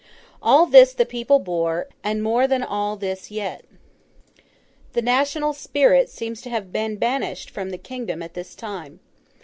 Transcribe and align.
All 0.41 0.65
this 0.65 0.93
the 0.93 1.05
people 1.05 1.37
bore, 1.37 1.87
and 2.03 2.23
more 2.23 2.47
than 2.47 2.63
all 2.63 2.95
this 2.97 3.29
yet. 3.29 3.65
The 4.93 5.01
national 5.03 5.53
spirit 5.53 6.09
seems 6.09 6.41
to 6.41 6.49
have 6.49 6.71
been 6.73 6.95
banished 6.97 7.51
from 7.51 7.69
the 7.69 7.77
kingdom 7.77 8.23
at 8.23 8.33
this 8.33 8.55
time. 8.55 8.99